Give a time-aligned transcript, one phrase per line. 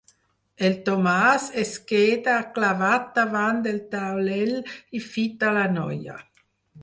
[0.67, 4.57] El Tomàs es queda clavat davant del taulell
[5.01, 6.17] i fita la noia.